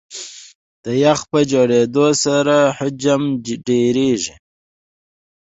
[0.83, 3.21] د یخ په جوړېدو سره حجم
[3.67, 4.35] ډېرېږي.